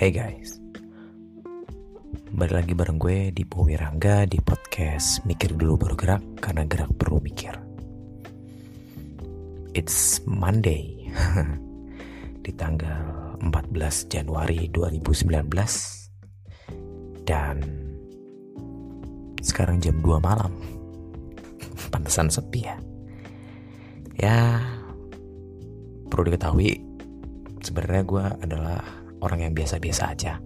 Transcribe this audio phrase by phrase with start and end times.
[0.00, 0.56] Hey guys.
[2.32, 7.20] Balik lagi bareng gue di Powirangga di podcast Mikir dulu baru gerak karena gerak perlu
[7.20, 7.52] mikir.
[9.76, 11.04] It's Monday
[12.48, 15.44] Di tanggal 14 Januari 2019
[17.28, 17.60] Dan
[19.44, 20.56] Sekarang jam 2 malam.
[21.92, 22.80] Pantesan sepi ya.
[24.16, 24.64] Ya
[26.08, 26.88] Perlu diketahui
[27.60, 30.40] Sebenarnya gue adalah orang yang biasa-biasa aja.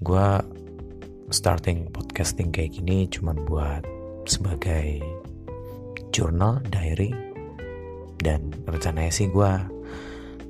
[0.00, 0.28] Gue
[1.30, 3.86] starting podcasting kayak gini cuman buat
[4.26, 4.98] sebagai
[6.10, 7.14] journal, diary,
[8.20, 9.52] dan rencananya sih gue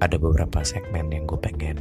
[0.00, 1.76] ada beberapa segmen yang gue pengen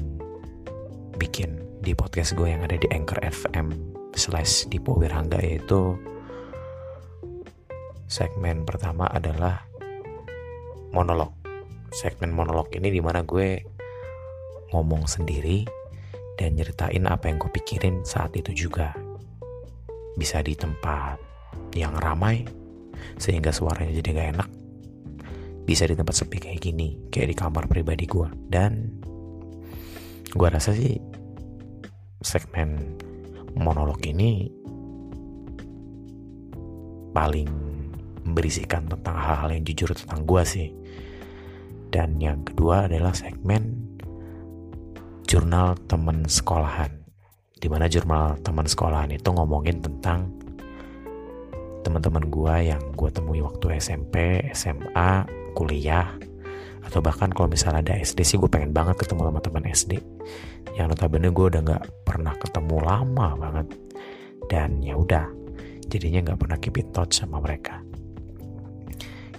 [1.15, 3.71] bikin di podcast gue yang ada di Anchor FM
[4.13, 5.95] slash di Wirangga yaitu
[8.11, 9.63] segmen pertama adalah
[10.91, 11.31] monolog
[11.95, 13.78] segmen monolog ini di mana gue
[14.71, 15.65] ngomong sendiri
[16.39, 18.95] dan nyeritain apa yang gue pikirin saat itu juga.
[20.15, 21.19] Bisa di tempat
[21.75, 22.47] yang ramai
[23.19, 24.49] sehingga suaranya jadi gak enak.
[25.67, 28.29] Bisa di tempat sepi kayak gini, kayak di kamar pribadi gue.
[28.49, 29.03] Dan
[30.31, 30.97] gue rasa sih
[32.23, 32.97] segmen
[33.55, 34.49] monolog ini
[37.11, 37.49] paling
[38.31, 40.69] berisikan tentang hal-hal yang jujur tentang gue sih.
[41.89, 43.88] Dan yang kedua adalah segmen
[45.29, 46.89] jurnal teman sekolahan.
[47.53, 50.33] Di mana jurnal teman sekolahan itu ngomongin tentang
[51.85, 56.17] teman-teman gue yang gue temui waktu SMP, SMA, kuliah
[56.81, 60.01] atau bahkan kalau misalnya ada SD sih gue pengen banget ketemu sama teman SD
[60.73, 63.67] yang notabene gue udah nggak pernah ketemu lama banget.
[64.49, 65.29] Dan ya udah
[65.85, 67.85] jadinya nggak pernah keep in touch sama mereka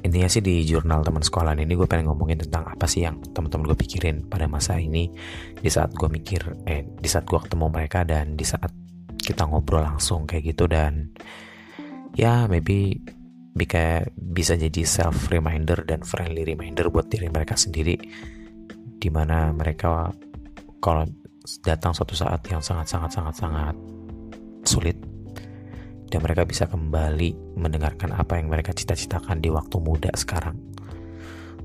[0.01, 3.69] intinya sih di jurnal teman sekolah ini gue pengen ngomongin tentang apa sih yang teman-teman
[3.73, 5.13] gue pikirin pada masa ini
[5.61, 8.73] di saat gue mikir eh di saat gue ketemu mereka dan di saat
[9.21, 10.65] kita ngobrol langsung kayak gitu.
[10.67, 11.13] Dan
[12.17, 12.99] ya maybe
[13.55, 17.95] bisa bisa jadi self reminder dan friendly reminder buat diri mereka sendiri.
[19.01, 20.11] Di mana mereka
[20.81, 21.05] kalau
[21.65, 23.77] datang suatu saat yang sangat sangat sangat sangat
[24.65, 24.97] sulit
[26.11, 30.59] dan mereka bisa kembali mendengarkan apa yang mereka cita-citakan di waktu muda sekarang.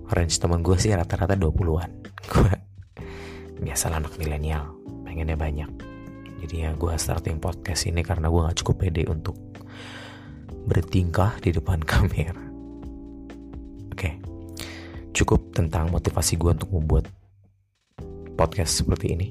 [0.05, 1.91] Range temen gue sih rata-rata 20-an.
[2.31, 2.53] Gue
[3.57, 5.71] biasa anak milenial, pengennya banyak.
[6.45, 9.33] Jadi ya gue starting podcast ini karena gue gak cukup pede untuk
[10.69, 12.37] bertingkah di depan kamera.
[13.89, 14.21] Oke,
[15.09, 17.09] cukup tentang motivasi gue untuk membuat
[18.37, 19.27] podcast seperti ini.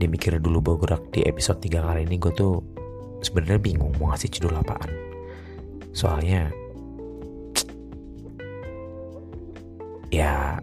[0.00, 2.83] Dimikir dulu bergerak di episode 3 kali ini gue tuh
[3.24, 4.92] sebenarnya bingung mau ngasih judul apaan.
[5.96, 6.52] Soalnya
[10.12, 10.60] ya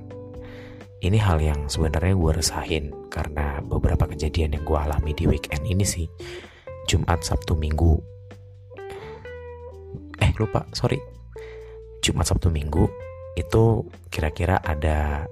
[1.01, 5.81] ini hal yang sebenarnya gue resahin karena beberapa kejadian yang gue alami di weekend ini
[5.81, 6.05] sih.
[6.85, 7.97] Jumat, Sabtu, Minggu.
[10.21, 11.01] Eh lupa sorry.
[12.05, 12.85] Jumat, Sabtu, Minggu
[13.33, 15.25] itu kira-kira ada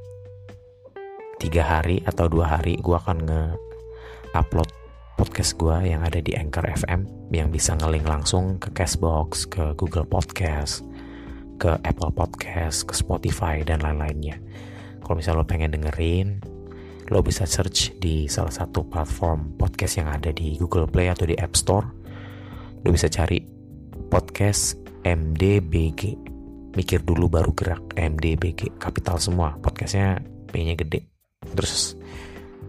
[1.40, 4.70] tiga hari atau dua hari gue akan nge-upload
[5.20, 7.04] podcast gue yang ada di Anchor FM
[7.36, 10.88] yang bisa ngeling langsung ke Castbox, ke Google Podcast,
[11.60, 14.40] ke Apple Podcast, ke Spotify dan lain-lainnya.
[15.04, 16.40] Kalau misalnya lo pengen dengerin,
[17.12, 21.36] lo bisa search di salah satu platform podcast yang ada di Google Play atau di
[21.36, 21.84] App Store.
[22.88, 23.44] Lo bisa cari
[24.08, 26.16] podcast MDBG.
[26.80, 28.80] Mikir dulu baru gerak MDBG.
[28.80, 29.60] Kapital semua.
[29.60, 31.12] Podcastnya P-nya gede.
[31.44, 32.00] Terus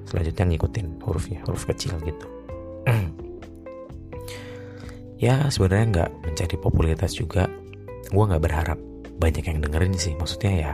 [0.03, 2.40] selanjutnya ngikutin hurufnya, huruf kecil gitu.
[5.25, 7.47] Ya sebenarnya nggak mencari popularitas juga.
[8.11, 8.79] Gue nggak berharap
[9.21, 10.17] banyak yang dengerin sih.
[10.17, 10.73] Maksudnya ya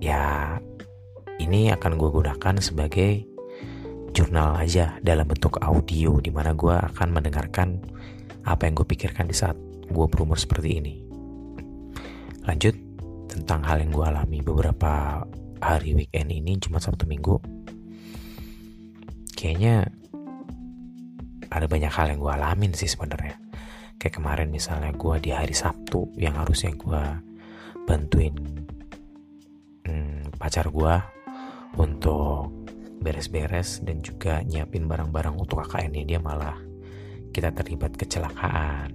[0.00, 0.22] ya
[1.40, 3.24] ini akan gue gunakan sebagai
[4.10, 7.78] jurnal aja dalam bentuk audio di mana gue akan mendengarkan
[8.44, 9.56] apa yang gue pikirkan di saat
[9.88, 10.94] gue berumur seperti ini.
[12.48, 12.74] Lanjut
[13.30, 15.22] tentang hal yang gue alami beberapa
[15.60, 17.38] hari weekend ini cuma Sabtu Minggu.
[19.36, 19.88] Kayaknya
[21.50, 23.36] ada banyak hal yang gue alamin sih sebenarnya.
[24.00, 27.02] Kayak kemarin misalnya gue di hari Sabtu yang harusnya gue
[27.84, 28.32] bantuin
[29.84, 30.94] hmm, pacar gue
[31.76, 32.54] untuk
[33.02, 36.56] beres-beres dan juga nyiapin barang-barang untuk KKN dia malah
[37.34, 38.94] kita terlibat kecelakaan.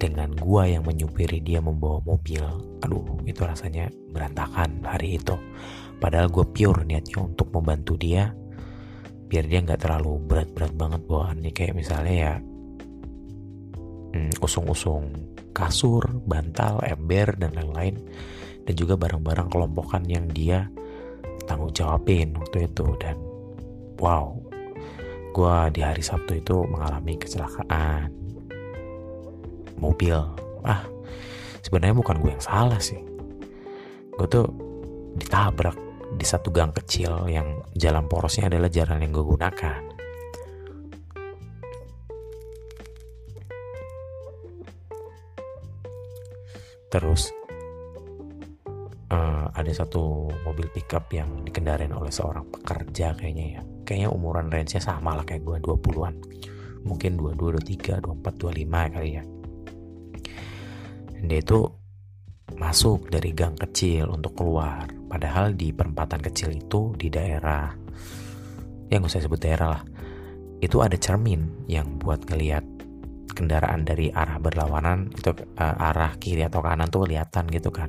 [0.00, 2.40] Dengan gue yang menyupiri dia membawa mobil
[2.80, 5.36] aduh itu rasanya berantakan hari itu.
[6.00, 8.32] Padahal gue pure niatnya untuk membantu dia
[9.30, 11.50] biar dia nggak terlalu berat-berat banget bawaannya.
[11.54, 12.34] Kayak misalnya ya
[14.18, 15.06] hmm, usung-usung
[15.54, 17.94] kasur, bantal, ember dan lain-lain.
[18.66, 20.66] Dan juga barang-barang kelompokan yang dia
[21.46, 22.86] tanggung jawabin waktu itu.
[22.98, 23.14] Dan
[24.02, 24.34] wow
[25.30, 28.10] gue di hari Sabtu itu mengalami kecelakaan.
[29.78, 30.18] Mobil.
[30.66, 30.82] Ah
[31.62, 32.98] sebenarnya bukan gue yang salah sih.
[34.18, 34.50] Gue tuh
[35.14, 35.89] ditabrak
[36.20, 39.80] di satu gang kecil yang jalan porosnya adalah jalan yang gue gunakan.
[46.92, 47.32] Terus
[49.08, 53.60] uh, ada satu mobil pickup yang dikendarain oleh seorang pekerja kayaknya ya.
[53.88, 56.14] Kayaknya umuran range-nya sama lah kayak gue 20-an
[56.84, 59.24] mungkin 22, 23, 24, 25 kali ya.
[61.16, 61.79] Dan dia itu
[62.58, 64.88] masuk dari gang kecil untuk keluar.
[65.10, 67.70] Padahal di perempatan kecil itu di daerah
[68.90, 69.82] yang gue sebut daerah lah.
[70.60, 72.62] Itu ada cermin yang buat ngeliat
[73.32, 77.88] kendaraan dari arah berlawanan itu uh, arah kiri atau kanan tuh kelihatan gitu kan.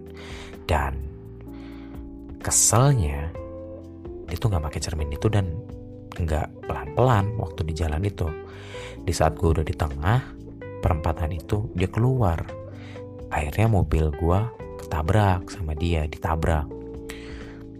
[0.69, 1.01] Dan
[2.41, 3.33] keselnya
[4.29, 5.51] dia tuh nggak pakai cermin itu dan
[6.15, 8.29] nggak pelan-pelan waktu di jalan itu.
[9.01, 10.21] Di saat gue udah di tengah
[10.79, 12.60] perempatan itu dia keluar
[13.31, 14.39] akhirnya mobil gue
[14.85, 16.67] ketabrak sama dia ditabrak.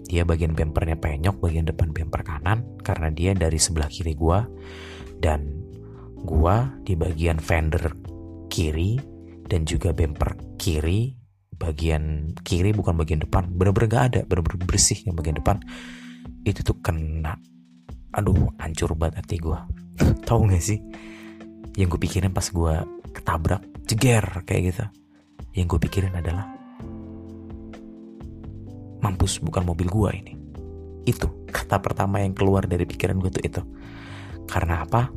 [0.07, 4.39] Dia bagian bempernya penyok bagian depan bemper kanan karena dia dari sebelah kiri gue
[5.19, 5.63] dan
[6.21, 7.95] gua di bagian fender
[8.51, 9.00] kiri
[9.48, 11.15] dan juga bumper kiri
[11.56, 15.59] bagian kiri bukan bagian depan bener-bener gak ada bener-bener bersih yang bagian depan.
[16.44, 17.36] Itu tuh kena
[18.12, 19.59] aduh hancur banget hati gue
[20.27, 20.80] tahu gak sih?
[21.80, 22.75] Yang gue pikirin pas gue
[23.15, 24.86] ketabrak jeger kayak gitu
[25.56, 26.48] yang gue pikirin adalah
[29.01, 30.33] mampus bukan mobil gue ini.
[31.07, 33.62] Itu kata pertama yang keluar dari pikiran gue tuh itu.
[34.48, 35.09] Karena apa?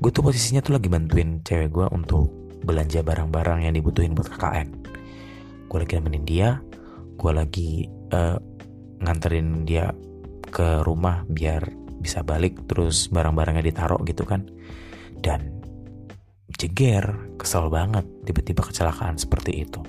[0.00, 2.30] Gue tuh posisinya tuh lagi bantuin cewek gue untuk
[2.60, 4.80] belanja barang-barang yang dibutuhin buat KKN
[5.70, 6.48] gue lagi nemenin dia
[7.14, 8.36] gue lagi uh,
[9.00, 9.94] nganterin dia
[10.50, 11.62] ke rumah biar
[12.00, 14.48] bisa balik terus barang-barangnya ditaruh gitu kan.
[15.20, 15.49] Dan
[16.60, 19.80] jeger kesel banget tiba-tiba kecelakaan seperti itu.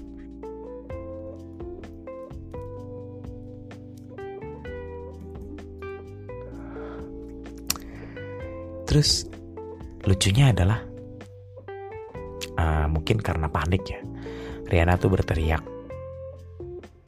[8.88, 9.28] Terus
[10.04, 10.84] lucunya adalah
[12.56, 14.00] uh, mungkin karena panik ya
[14.68, 15.64] Riana tuh berteriak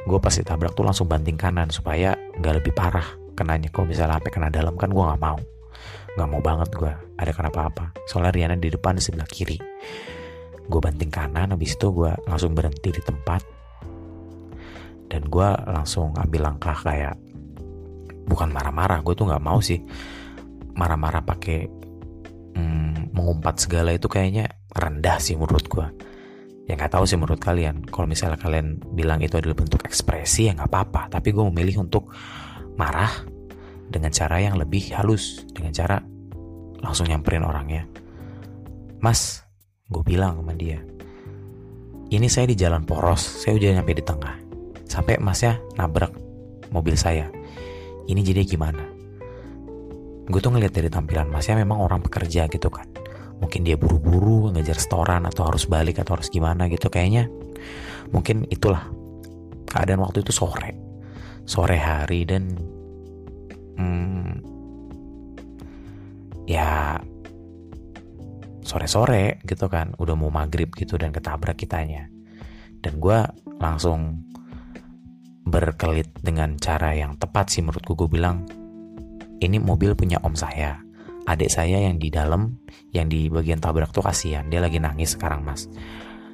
[0.04, 3.08] gue pas ditabrak tuh langsung banting kanan supaya nggak lebih parah
[3.40, 3.72] kenanya.
[3.72, 5.40] Kalau misalnya sampai kena dalam kan gue nggak mau
[6.14, 9.58] nggak mau banget gue ada kenapa apa soalnya Riana di depan di sebelah kiri.
[10.64, 13.42] Gue banting kanan habis itu gue langsung berhenti di tempat.
[15.12, 17.20] Dan gue langsung ambil langkah kayak
[18.24, 19.84] bukan marah-marah gue tuh nggak mau sih
[20.74, 21.68] marah-marah pakai
[22.56, 25.86] hmm, mengumpat segala itu kayaknya rendah sih menurut gue
[26.64, 27.84] ya nggak tahu sih menurut kalian.
[27.88, 31.12] Kalau misalnya kalian bilang itu adalah bentuk ekspresi ya nggak apa-apa.
[31.20, 32.12] Tapi gue memilih untuk
[32.80, 33.12] marah
[33.94, 36.02] dengan cara yang lebih halus dengan cara
[36.82, 37.86] langsung nyamperin orangnya.
[38.98, 39.46] Mas
[39.88, 40.82] gue bilang sama dia
[42.14, 44.38] ini saya di jalan poros saya udah nyampe di tengah.
[44.86, 46.14] Sampai masnya nabrak
[46.70, 47.26] mobil saya.
[48.06, 48.86] Ini jadi gimana?
[50.30, 52.86] Gue tuh ngeliat dari tampilan masnya memang orang pekerja gitu kan.
[53.42, 57.28] Mungkin dia buru-buru ngejar setoran atau harus balik atau harus gimana gitu kayaknya
[58.14, 58.86] mungkin itulah
[59.66, 60.78] keadaan waktu itu sore.
[61.50, 62.62] Sore hari dan
[63.78, 64.32] hmm,
[66.50, 67.00] ya
[68.64, 72.10] sore-sore gitu kan udah mau maghrib gitu dan ketabrak kitanya.
[72.84, 73.20] Dan gue
[73.60, 74.24] langsung
[75.44, 77.96] berkelit dengan cara yang tepat sih menurutku.
[77.96, 78.48] Gue bilang
[79.44, 80.80] ini mobil punya om saya.
[81.24, 82.60] Adik saya yang di dalam
[82.92, 85.72] yang di bagian tabrak tuh kasihan dia lagi nangis sekarang mas.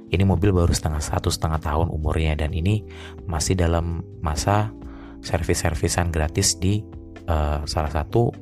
[0.10, 2.82] Ini mobil baru setengah satu setengah tahun umurnya dan ini
[3.30, 4.74] masih dalam masa
[5.22, 6.82] servis-servisan gratis di
[7.30, 8.34] uh, salah satu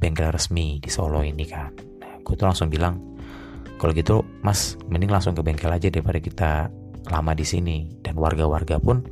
[0.00, 1.70] bengkel resmi di Solo ini kan
[2.00, 2.98] nah, gue tuh langsung bilang
[3.76, 6.72] kalau gitu mas mending langsung ke bengkel aja daripada kita
[7.12, 9.04] lama di sini dan warga-warga pun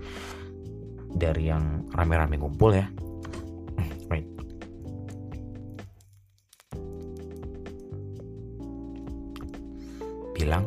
[1.14, 2.88] dari yang rame-rame ngumpul ya
[10.34, 10.66] bilang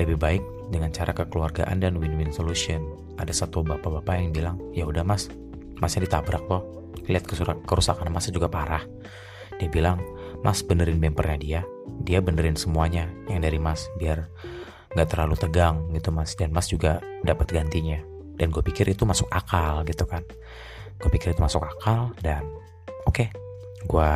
[0.00, 0.40] lebih baik
[0.72, 2.80] dengan cara kekeluargaan dan win-win solution.
[3.20, 5.28] Ada satu bapak-bapak yang bilang, ya udah mas,
[5.76, 6.79] masnya ditabrak loh.
[7.10, 7.26] Lihat
[7.66, 8.86] kerusakan masnya juga parah.
[9.58, 9.98] Dia bilang,
[10.46, 11.60] mas benerin bempernya dia,
[12.06, 14.30] dia benerin semuanya yang dari mas biar
[14.90, 17.98] nggak terlalu tegang gitu mas dan mas juga dapat gantinya.
[18.38, 20.24] Dan gue pikir itu masuk akal gitu kan.
[20.96, 22.46] Gue pikir itu masuk akal dan
[23.04, 23.28] oke, okay,
[23.84, 24.10] gue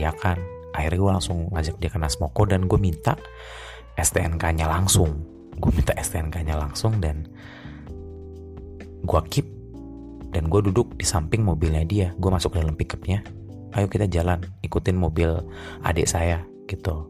[0.00, 0.40] iakan.
[0.74, 3.14] Akhirnya gue langsung ngajak dia ke Nasmoko dan gue minta
[3.94, 7.26] STNK-nya langsung gue minta STNK-nya langsung dan
[9.02, 9.46] gue keep
[10.32, 12.12] dan gue duduk di samping mobilnya dia.
[12.20, 13.24] Gue masuk ke dalam pickupnya.
[13.76, 15.28] Ayo kita jalan ikutin mobil
[15.84, 17.08] adik saya gitu.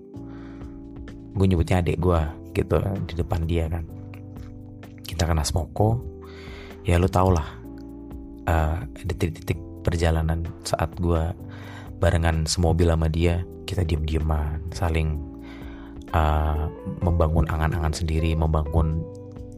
[1.35, 2.21] Gue nyebutnya adik gue
[2.55, 3.87] gitu di depan dia kan.
[5.03, 6.03] Kita kena smoko.
[6.87, 7.47] Ya lu tau lah
[8.49, 11.33] uh, detik-detik perjalanan saat gue
[11.99, 15.21] barengan semobil sama dia kita diem-dieman saling
[16.17, 16.71] uh,
[17.05, 19.05] membangun angan-angan sendiri membangun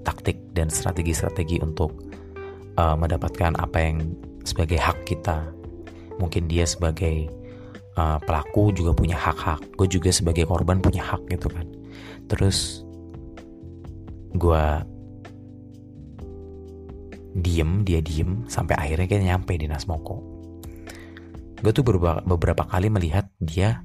[0.03, 2.10] taktik dan strategi-strategi untuk
[2.81, 4.17] uh, mendapatkan apa yang
[4.49, 5.45] sebagai hak kita.
[6.17, 7.29] Mungkin dia sebagai
[8.01, 9.77] uh, pelaku juga punya hak-hak.
[9.77, 11.69] Gue juga sebagai korban punya hak gitu kan.
[12.33, 12.85] Terus
[14.33, 14.65] gue
[17.31, 20.25] diem dia diem sampai akhirnya kita nyampe di Nasmoko.
[21.61, 23.85] Gue tuh beberapa, beberapa kali melihat dia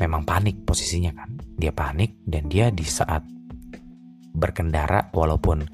[0.00, 1.36] memang panik posisinya kan.
[1.56, 3.24] Dia panik dan dia di saat
[4.36, 5.64] berkendara walaupun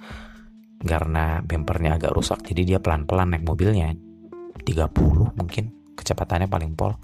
[0.82, 3.94] karena bempernya agak rusak jadi dia pelan-pelan naik mobilnya.
[4.62, 5.64] 30 mungkin
[5.98, 6.94] kecepatannya paling pol.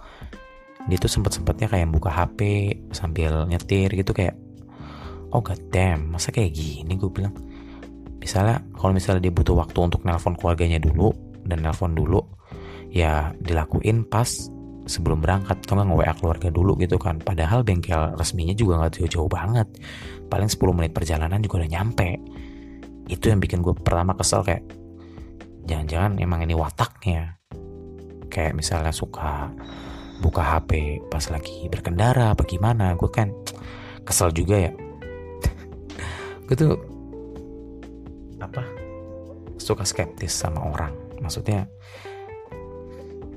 [0.87, 2.39] Dia tuh sempet-sempetnya kayak buka HP
[2.95, 4.39] sambil nyetir gitu kayak
[5.35, 6.95] oh god damn masa kayak gini?
[6.99, 7.35] Gue bilang.
[8.19, 11.15] Misalnya kalau misalnya dia butuh waktu untuk nelpon keluarganya dulu
[11.47, 12.19] dan nelpon dulu
[12.91, 14.27] ya dilakuin pas
[14.89, 17.21] sebelum berangkat atau nggak nge-WA keluarga dulu gitu kan.
[17.21, 19.69] Padahal bengkel resminya juga nggak jauh-jauh banget.
[20.27, 22.11] Paling 10 menit perjalanan juga udah nyampe
[23.09, 24.63] itu yang bikin gue pertama kesel kayak
[25.65, 27.41] jangan-jangan emang ini wataknya.
[28.29, 29.49] Kayak misalnya suka
[30.21, 33.33] buka HP pas lagi berkendara apa gimana gue kan
[34.05, 34.73] kesel juga ya.
[36.49, 36.75] Gue tuh
[38.41, 38.65] apa?
[39.59, 40.97] suka skeptis sama orang.
[41.21, 41.69] Maksudnya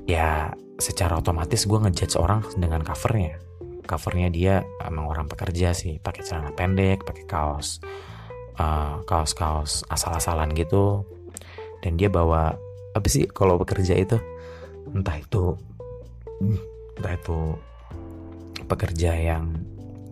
[0.08, 3.36] ya secara otomatis gue ngejudge orang dengan covernya.
[3.84, 7.82] Covernya dia emang orang pekerja sih pakai celana pendek pakai kaos
[8.62, 11.02] uh, kaos kaos asal-asalan gitu.
[11.82, 12.54] Dan dia bawa
[12.94, 14.22] apa sih kalau bekerja itu?
[14.94, 15.58] Entah itu
[16.94, 17.38] entah itu
[18.70, 19.58] pekerja yang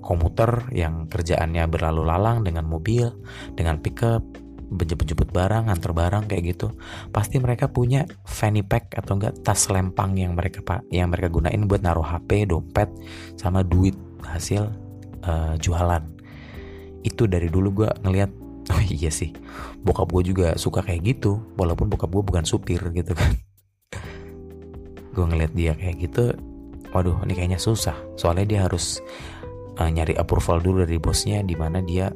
[0.02, 3.14] komuter yang kerjaannya berlalu lalang dengan mobil
[3.54, 4.24] dengan pickup
[4.70, 6.70] menjemput-jemput barang, nganter barang kayak gitu,
[7.10, 11.66] pasti mereka punya fanny pack atau enggak tas lempang yang mereka pak yang mereka gunain
[11.66, 12.86] buat naruh HP, dompet,
[13.34, 14.70] sama duit hasil
[15.26, 16.06] uh, jualan.
[17.02, 18.39] Itu dari dulu gue ngeliat, oh
[19.00, 19.34] iya sih,
[19.82, 23.32] bokap gue juga suka kayak gitu, walaupun bokap gue bukan supir gitu kan.
[25.14, 26.34] gue ngeliat dia kayak gitu,
[26.94, 29.02] waduh ini kayaknya susah, soalnya dia harus
[29.80, 32.12] uh, nyari approval dulu dari bosnya, di mana dia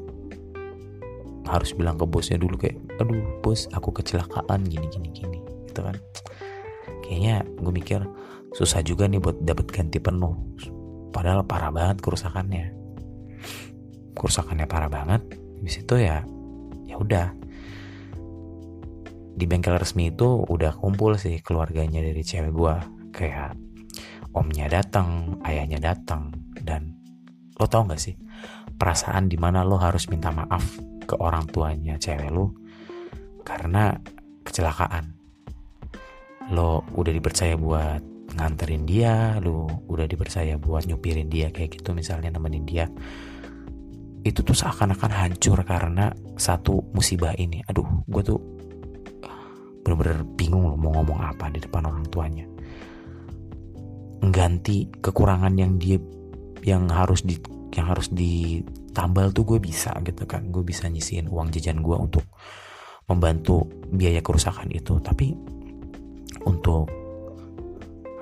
[1.45, 5.97] harus bilang ke bosnya dulu kayak aduh bos aku kecelakaan gini gini gini gitu kan.
[7.05, 8.01] Kayaknya gue mikir
[8.57, 10.33] susah juga nih buat dapat ganti penuh.
[11.13, 12.73] Padahal parah banget kerusakannya.
[14.17, 15.21] Kerusakannya parah banget.
[15.61, 16.25] Di situ ya
[16.95, 17.27] ya udah.
[19.35, 22.75] Di bengkel resmi itu udah kumpul sih keluarganya dari cewek gue
[23.11, 23.59] kayak
[24.31, 26.31] omnya datang ayahnya datang
[26.63, 26.95] dan
[27.59, 28.15] lo tau gak sih
[28.79, 30.63] perasaan di mana lo harus minta maaf
[31.03, 32.55] ke orang tuanya cewek lu
[33.43, 33.99] karena
[34.47, 35.19] kecelakaan.
[36.55, 42.35] Lo udah dipercaya buat nganterin dia lo udah dipercaya buat nyupirin dia kayak gitu misalnya
[42.35, 42.87] nemenin dia
[44.25, 46.09] itu tuh seakan-akan hancur karena
[46.40, 47.61] satu musibah ini.
[47.69, 48.40] Aduh gue tuh
[49.85, 52.49] bener-bener bingung loh mau ngomong apa di depan orang tuanya.
[54.25, 56.00] Mengganti kekurangan yang dia
[56.64, 57.37] yang harus di
[57.76, 60.49] yang harus ditambal tuh gue bisa gitu kan.
[60.49, 62.25] Gue bisa nyisihin uang jajan gue untuk
[63.04, 64.97] membantu biaya kerusakan itu.
[65.04, 65.37] Tapi
[66.49, 66.88] untuk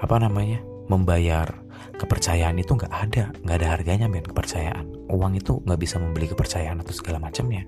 [0.03, 0.59] apa namanya
[0.91, 1.62] membayar
[1.97, 5.11] kepercayaan itu nggak ada nggak ada harganya men kepercayaan.
[5.13, 7.65] Uang itu nggak bisa membeli kepercayaan atau segala macamnya.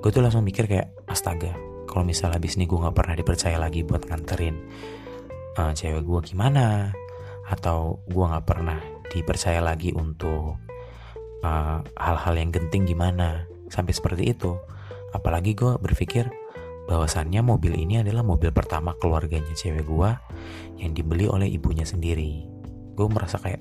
[0.00, 1.56] Gue tuh langsung mikir kayak astaga
[1.88, 4.56] kalau misal habis ini gue nggak pernah dipercaya lagi buat nganterin
[5.56, 6.92] uh, cewek gue gimana?
[7.46, 10.66] Atau gue nggak pernah dipercaya lagi untuk
[11.46, 13.46] Eh, hal-hal uh, yang genting gimana?
[13.70, 14.56] Sampai seperti itu.
[15.14, 16.26] Apalagi gue berpikir
[16.86, 20.10] bahwasannya mobil ini adalah mobil pertama keluarganya cewek gue
[20.78, 22.46] yang dibeli oleh ibunya sendiri
[22.96, 23.60] gue merasa kayak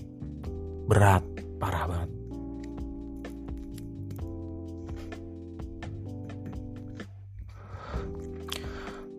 [0.87, 1.23] berat
[1.59, 2.09] parah banget.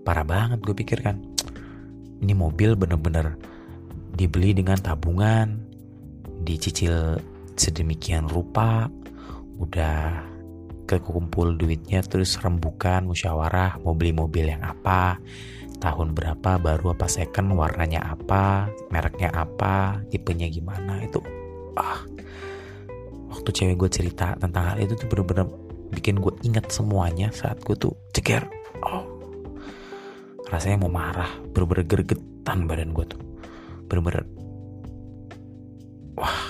[0.07, 1.19] Parah banget gue pikir kan
[2.23, 3.37] ini mobil bener-bener
[4.17, 5.61] dibeli dengan tabungan
[6.47, 7.21] dicicil
[7.59, 8.89] sedemikian rupa
[9.61, 10.25] udah
[10.87, 15.19] kekumpul duitnya terus rembukan musyawarah mau beli mobil yang apa
[15.79, 21.21] tahun berapa baru apa second warnanya apa mereknya apa tipenya gimana itu
[21.77, 22.01] ah.
[23.27, 25.45] Waktu cewek gue cerita tentang hal itu tuh bener-bener
[25.93, 28.49] bikin gue ingat semuanya saat gue tuh ceker
[28.83, 29.05] oh.
[30.49, 33.21] Rasanya mau marah bener-bener gergetan badan gue tuh
[33.87, 34.25] bener-bener
[36.17, 36.41] wah.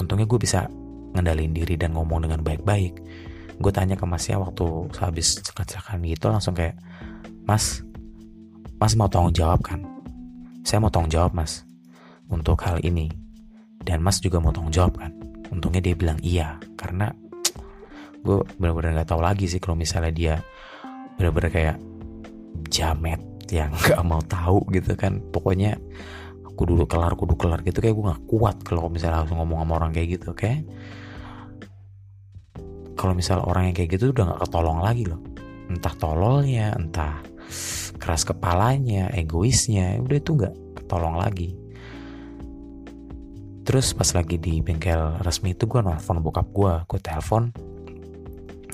[0.00, 0.66] Untungnya gue bisa
[1.12, 2.98] ngendalin diri dan ngomong dengan baik-baik.
[3.60, 6.74] Gue tanya ke masnya waktu habis kecelakaan gitu langsung kayak
[7.46, 7.84] mas
[8.82, 9.78] mas mau tanggung jawab kan?
[10.66, 11.62] Saya mau tanggung jawab mas.
[12.26, 13.06] Untuk hal ini.
[13.78, 15.14] Dan mas juga mau tanggung jawab kan?
[15.54, 16.58] Untungnya dia bilang iya.
[16.74, 17.14] Karena
[18.26, 20.34] gue bener-bener gak tahu lagi sih kalau misalnya dia
[21.14, 21.76] bener-bener kayak
[22.74, 23.22] jamet
[23.54, 25.22] yang gak mau tahu gitu kan.
[25.30, 25.78] Pokoknya
[26.42, 27.78] aku dulu kelar kudu kelar gitu.
[27.78, 30.34] Kayak gue gak kuat kalau misalnya langsung ngomong sama orang kayak gitu.
[30.34, 30.66] Kayak
[32.98, 35.22] kalau misalnya orang yang kayak gitu udah gak ketolong lagi loh.
[35.70, 37.22] Entah tololnya entah
[38.02, 41.54] keras kepalanya egoisnya udah itu gak ketolong lagi.
[43.62, 47.54] Terus pas lagi di bengkel resmi itu gue nelfon bokap gue gue telepon.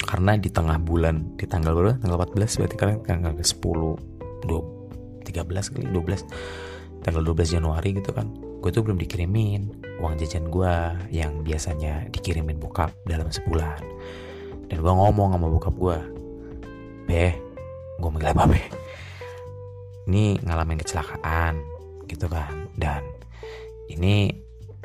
[0.08, 2.00] Karena di tengah bulan di tanggal berapa?
[2.00, 8.32] Tanggal 14 berarti kan tanggal 10 2 13 kali 12 tanggal 12 Januari gitu kan.
[8.64, 10.72] Gue tuh belum dikirimin uang jajan gue
[11.12, 13.84] yang biasanya dikirimin bokap dalam sebulan.
[14.72, 15.98] Dan gue ngomong sama bokap gue
[17.12, 17.32] beh
[18.00, 18.87] gue manggil apa beh
[20.08, 21.60] ini ngalamin kecelakaan
[22.08, 22.72] gitu kan.
[22.74, 23.04] Dan
[23.92, 24.32] ini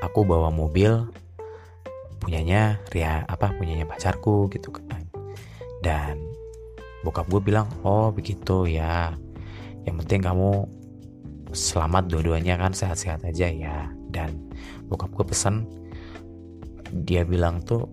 [0.03, 1.07] aku bawa mobil
[2.19, 5.07] punyanya Ria apa punyanya pacarku gitu kan.
[5.79, 6.19] Dan
[7.07, 9.15] bokap gue bilang oh begitu ya.
[9.87, 10.51] Yang penting kamu
[11.55, 13.87] selamat dua-duanya kan sehat-sehat aja ya.
[14.11, 14.51] Dan
[14.91, 15.63] bokap gue pesan
[16.93, 17.89] dia bilang tuh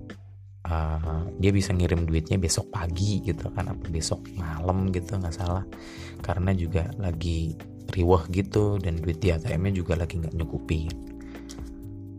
[0.68, 5.64] uh, dia bisa ngirim duitnya besok pagi gitu kan apa besok malam gitu nggak salah
[6.21, 7.57] karena juga lagi
[7.91, 11.11] riwah gitu dan duit di ATM-nya juga lagi nggak nyukupin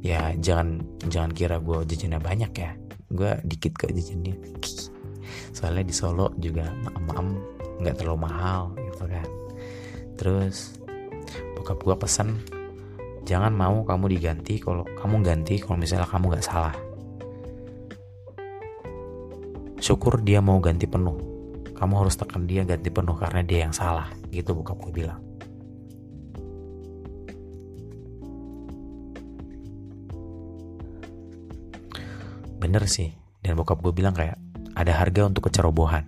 [0.02, 2.72] ya jangan jangan kira gue jajannya banyak ya.
[3.14, 4.36] Gue dikit kok jajannya.
[5.56, 6.68] Soalnya di Solo juga
[7.06, 7.38] maam
[7.80, 9.28] nggak terlalu mahal gitu kan.
[10.18, 10.76] Terus
[11.56, 12.30] bokap gue pesan
[13.22, 16.74] jangan mau kamu diganti kalau kamu ganti kalau misalnya kamu nggak salah.
[19.82, 21.18] Syukur dia mau ganti penuh
[21.82, 24.06] kamu harus tekan dia ganti penuh karena dia yang salah.
[24.30, 25.18] Gitu bokap gue bilang.
[32.62, 33.10] Bener sih.
[33.42, 34.38] Dan bokap gue bilang kayak
[34.78, 36.06] ada harga untuk kecerobohan.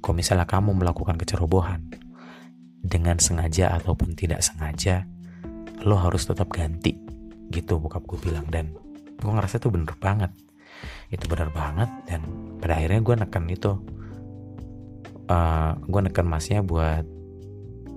[0.00, 1.92] Kalau misalnya kamu melakukan kecerobohan
[2.80, 5.04] dengan sengaja ataupun tidak sengaja
[5.84, 6.96] lo harus tetap ganti.
[7.52, 8.48] Gitu bokap gue bilang.
[8.48, 8.72] Dan
[9.20, 10.32] gue ngerasa itu bener banget.
[11.12, 11.92] Itu bener banget.
[12.08, 12.24] Dan
[12.56, 13.99] pada akhirnya gue neken itu
[15.30, 17.06] uh, eh, gue neken masnya buat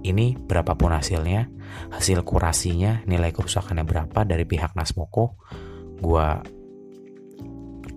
[0.05, 1.49] ini berapapun hasilnya
[1.89, 5.41] hasil kurasinya nilai kerusakannya berapa dari pihak Nasmoko
[5.97, 6.27] gue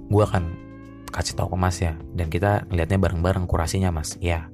[0.06, 0.66] gue akan
[1.10, 4.20] kasih tahu ke mas ya dan kita ngelihatnya bareng-bareng kurasinya mas.
[4.20, 4.52] Ya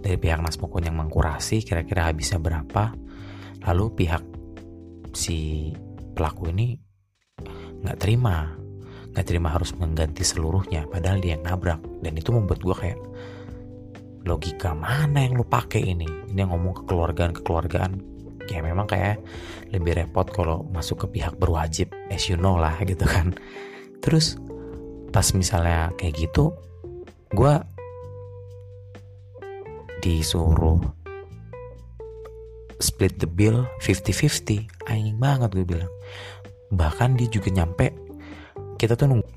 [0.00, 2.96] dari pihak mas Mokon yang mengkurasi kira-kira habisnya berapa.
[3.68, 4.24] Lalu pihak
[5.12, 5.70] si
[6.16, 6.80] pelaku ini
[7.84, 8.56] nggak terima.
[9.12, 11.84] Nggak terima harus mengganti seluruhnya padahal dia yang nabrak.
[12.00, 12.98] Dan itu membuat gue kayak
[14.24, 16.08] logika mana yang lu pakai ini?
[16.32, 17.92] Ini yang ngomong kekeluargaan kekeluargaan
[18.50, 19.22] ya memang kayak
[19.70, 23.32] lebih repot kalau masuk ke pihak berwajib as you know lah gitu kan.
[24.02, 24.34] Terus
[25.14, 26.54] pas misalnya kayak gitu
[27.30, 27.54] gue
[30.02, 30.82] disuruh
[32.80, 35.92] split the bill 50-50 anjing banget gue bilang.
[36.74, 37.94] Bahkan dia juga nyampe
[38.80, 39.30] kita tuh nunggu,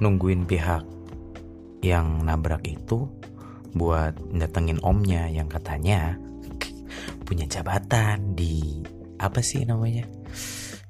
[0.00, 0.82] nungguin pihak
[1.84, 3.06] yang nabrak itu
[3.78, 6.18] buat datengin omnya yang katanya
[7.22, 8.82] punya jabatan di
[9.20, 10.08] apa sih namanya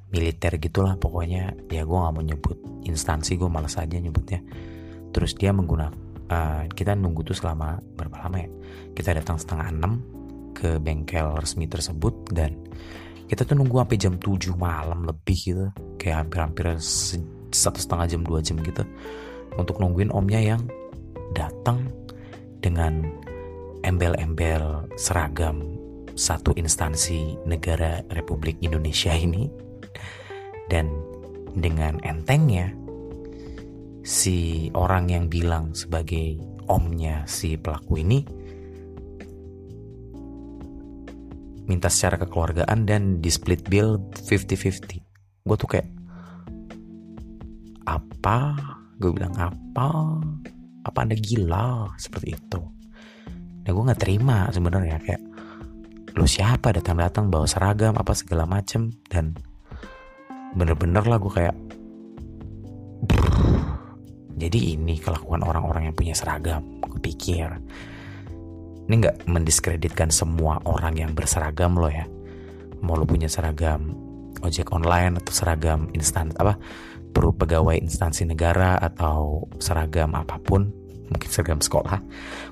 [0.09, 1.53] militer gitulah pokoknya.
[1.68, 4.40] Ya gue nggak mau nyebut instansi gue malas aja nyebutnya.
[5.12, 5.92] Terus dia menggunakan
[6.33, 8.48] uh, kita nunggu tuh selama berapa lama ya?
[8.96, 9.92] Kita datang setengah enam
[10.57, 12.57] ke bengkel resmi tersebut dan
[13.29, 15.66] kita tuh nunggu sampai jam 7 malam lebih gitu.
[16.01, 16.81] Kayak hampir-hampir
[17.53, 18.85] satu setengah jam dua jam gitu.
[19.61, 20.62] Untuk nungguin omnya yang
[21.37, 21.85] datang
[22.58, 23.06] dengan
[23.86, 25.78] embel-embel seragam
[26.18, 29.46] satu instansi negara Republik Indonesia ini.
[30.68, 30.92] Dan
[31.56, 32.74] dengan entengnya
[34.04, 36.36] si orang yang bilang sebagai
[36.68, 38.20] omnya si pelaku ini
[41.68, 45.08] minta secara kekeluargaan dan di split bill 50-50
[45.48, 45.88] gue tuh kayak
[47.88, 48.52] apa?
[49.00, 50.20] Gue bilang apa
[50.88, 52.61] apa anda gila seperti itu?
[53.64, 55.22] Nah gue nggak terima sebenarnya kayak
[56.16, 58.90] lo siapa datang-datang bawa seragam apa segala macem?
[59.07, 59.37] Dan
[60.57, 61.57] bener-bener lah gue kayak
[64.38, 67.53] jadi ini kelakuan orang-orang yang punya seragam gue pikir.
[68.88, 72.09] Ini nggak mendiskreditkan semua orang yang berseragam loh ya.
[72.81, 73.92] Mau lo punya seragam
[74.40, 76.57] ojek online atau seragam instan apa
[77.11, 80.70] perlu pegawai instansi negara atau seragam apa pun
[81.08, 81.98] mungkin seragam sekolah.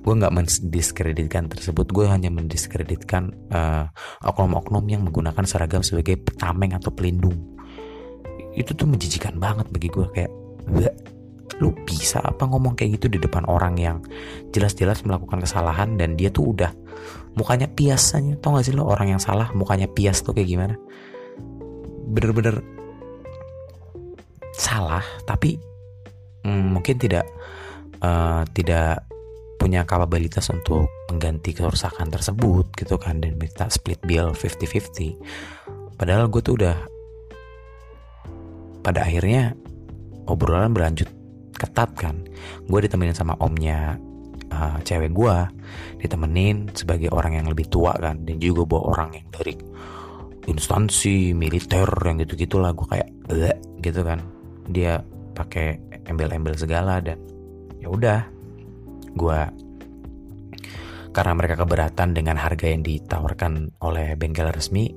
[0.01, 1.87] Gue nggak mendiskreditkan tersebut.
[1.93, 3.89] Gue hanya mendiskreditkan uh,
[4.25, 7.37] oknum-oknum yang menggunakan seragam sebagai petameng atau pelindung.
[8.57, 10.33] Itu tuh menjijikan banget bagi gue kayak
[11.57, 14.05] lu bisa apa ngomong kayak gitu di depan orang yang
[14.53, 16.69] jelas-jelas melakukan kesalahan dan dia tuh udah
[17.33, 20.75] mukanya piasanya tau gak sih lo orang yang salah mukanya pias tuh kayak gimana?
[22.13, 22.61] Bener-bener
[24.57, 25.57] salah tapi
[26.45, 27.25] hmm, mungkin tidak
[28.03, 29.05] uh, tidak
[29.57, 36.43] punya kapabilitas untuk mengganti kerusakan tersebut gitu kan dan minta split bill 50-50 padahal gue
[36.45, 36.77] tuh udah
[38.87, 39.59] pada akhirnya
[40.31, 41.11] obrolan berlanjut
[41.57, 42.23] ketat kan.
[42.71, 43.99] Gue ditemenin sama omnya
[44.53, 45.37] uh, cewek gue
[45.99, 49.55] ditemenin sebagai orang yang lebih tua kan dan juga bawa orang yang dari
[50.47, 53.09] instansi militer yang gitu gitulah gue kayak
[53.83, 54.23] gitu kan.
[54.71, 55.03] Dia
[55.35, 57.19] pakai embel-embel segala dan
[57.87, 58.21] ya udah
[59.15, 59.41] gue
[61.15, 64.91] karena mereka keberatan dengan harga yang ditawarkan oleh bengkel resmi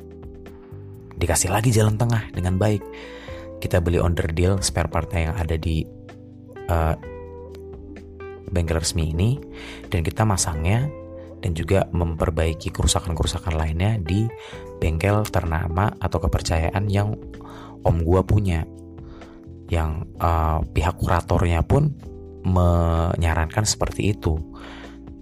[1.20, 2.82] dikasih lagi jalan tengah dengan baik.
[3.60, 5.84] Kita beli under deal spare partnya yang ada di
[6.72, 6.96] uh,
[8.50, 9.36] bengkel resmi ini
[9.92, 10.88] dan kita masangnya
[11.40, 14.28] dan juga memperbaiki kerusakan-kerusakan lainnya di
[14.80, 17.16] bengkel ternama atau kepercayaan yang
[17.84, 18.64] om gua punya
[19.70, 21.96] yang uh, pihak kuratornya pun
[22.44, 24.40] menyarankan seperti itu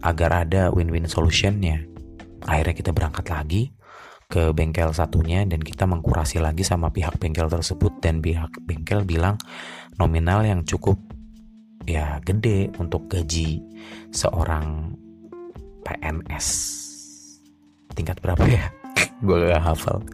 [0.06, 1.86] agar ada win-win solutionnya.
[2.46, 3.74] Akhirnya kita berangkat lagi
[4.28, 7.98] ke bengkel satunya dan kita mengkurasi lagi sama pihak bengkel tersebut.
[8.04, 9.42] Dan pihak bengkel bilang
[9.98, 11.00] nominal yang cukup
[11.88, 13.64] ya gede untuk gaji
[14.12, 14.94] seorang
[15.88, 16.48] PNS
[17.98, 18.70] tingkat berapa ya?
[19.26, 20.06] Gue gak hafal.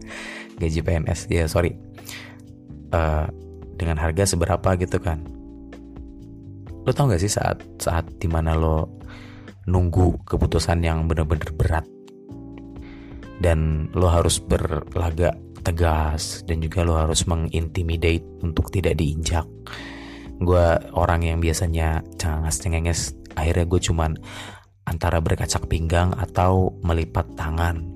[0.62, 1.76] Gaji PNS ya sorry.
[2.94, 3.26] Uh,
[3.74, 5.33] dengan harga seberapa gitu kan
[6.84, 9.00] lo tau gak sih saat saat di mana lo
[9.64, 11.88] nunggu keputusan yang bener-bener berat?
[13.40, 19.48] Dan lo harus berlagak tegas dan juga lo harus mengintimidate untuk tidak diinjak.
[20.44, 23.00] Gue orang yang biasanya cengenges cengenges
[23.40, 24.12] akhirnya gue cuman
[24.84, 27.96] antara berkacak pinggang atau melipat tangan.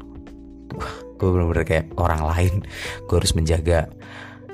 [1.20, 2.54] Gue bener-bener kayak orang lain.
[3.10, 3.92] Gue harus menjaga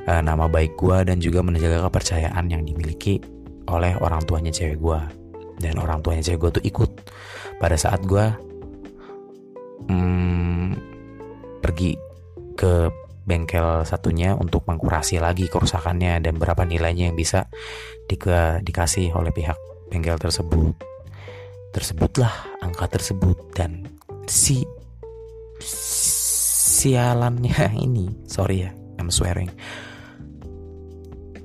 [0.10, 3.22] uh, nama baik gue dan juga menjaga kepercayaan yang dimiliki
[3.70, 5.00] oleh orang tuanya cewek gue
[5.62, 6.92] dan orang tuanya cewek gue tuh ikut
[7.62, 8.26] pada saat gue
[9.88, 10.68] hmm,
[11.64, 11.96] pergi
[12.54, 12.92] ke
[13.24, 17.48] bengkel satunya untuk mengkurasi lagi kerusakannya dan berapa nilainya yang bisa
[18.04, 18.20] di
[18.64, 19.56] dikasih oleh pihak
[19.88, 20.76] bengkel tersebut.
[21.74, 23.88] Tersebutlah angka tersebut dan
[24.28, 24.68] si
[26.84, 29.50] sialannya ini, sorry ya, I'm swearing.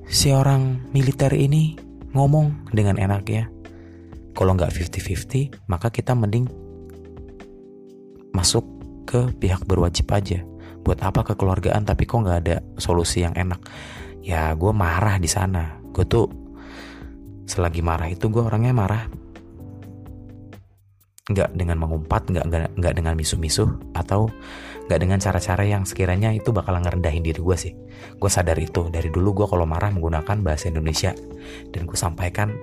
[0.08, 3.44] Si orang militer ini ngomong dengan enak ya.
[4.32, 6.46] Kalau nggak 50-50, maka kita mending
[8.30, 8.62] masuk
[9.08, 10.44] ke pihak berwajib aja.
[10.86, 13.58] Buat apa kekeluargaan tapi kok nggak ada solusi yang enak?
[14.22, 15.80] Ya gue marah di sana.
[15.90, 16.30] Gue tuh
[17.48, 19.02] selagi marah itu gue orangnya marah.
[21.28, 24.30] Nggak dengan mengumpat nggak nggak dengan misu-misu atau
[24.88, 27.76] nggak dengan cara-cara yang sekiranya itu bakal ngerendahin diri gue sih.
[28.16, 28.88] Gue sadar itu.
[28.88, 31.12] Dari dulu gue kalau marah menggunakan bahasa Indonesia.
[31.68, 32.56] Dan gue sampaikan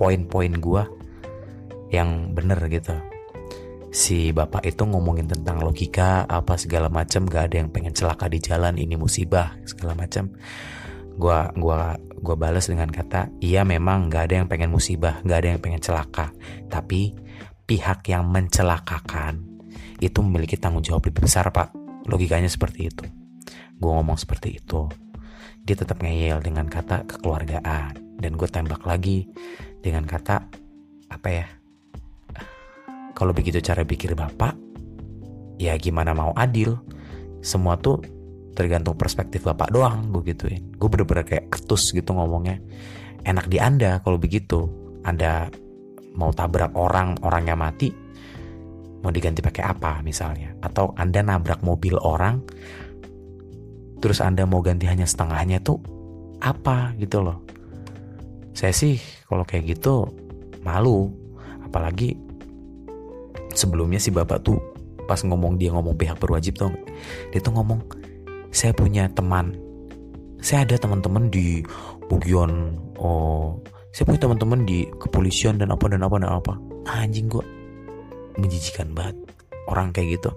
[0.00, 0.82] poin-poin gue
[1.92, 2.96] yang bener gitu.
[3.92, 8.40] Si bapak itu ngomongin tentang logika apa segala macam gak ada yang pengen celaka di
[8.40, 10.36] jalan ini musibah segala macam
[11.16, 15.48] gua gua gua balas dengan kata iya memang gak ada yang pengen musibah gak ada
[15.56, 16.28] yang pengen celaka.
[16.68, 17.16] Tapi
[17.64, 19.55] pihak yang mencelakakan
[20.00, 21.72] itu memiliki tanggung jawab lebih besar pak
[22.06, 23.04] logikanya seperti itu
[23.80, 24.88] gua ngomong seperti itu
[25.66, 29.26] dia tetap ngeyel dengan kata kekeluargaan dan gue tembak lagi
[29.82, 30.46] dengan kata
[31.10, 31.46] apa ya
[33.16, 34.52] kalau begitu cara pikir Bapak,
[35.56, 36.76] ya gimana mau adil?
[37.40, 38.04] Semua tuh
[38.52, 40.76] tergantung perspektif Bapak doang, gue gituin.
[40.76, 42.60] Gue bener-bener kayak ketus gitu ngomongnya.
[43.24, 44.68] Enak di Anda kalau begitu.
[45.00, 45.48] Anda
[46.12, 47.88] mau tabrak orang, orangnya mati,
[49.06, 50.58] mau diganti pakai apa misalnya?
[50.58, 52.42] Atau Anda nabrak mobil orang,
[54.02, 55.78] terus Anda mau ganti hanya setengahnya tuh
[56.42, 57.38] apa gitu loh.
[58.50, 58.98] Saya sih
[59.30, 60.10] kalau kayak gitu
[60.66, 61.14] malu,
[61.62, 62.18] apalagi
[63.54, 64.58] sebelumnya si bapak tuh
[65.06, 66.74] pas ngomong dia ngomong pihak berwajib tuh
[67.30, 67.80] dia tuh ngomong
[68.50, 69.54] saya punya teman
[70.42, 71.62] saya ada teman-teman di
[72.10, 73.56] bagian oh
[73.94, 76.52] saya punya teman-teman di kepolisian dan apa dan apa dan apa
[76.90, 77.42] anjing gua
[78.40, 79.16] menjijikan banget.
[79.66, 80.30] Orang kayak gitu.